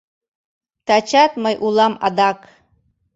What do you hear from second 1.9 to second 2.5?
адак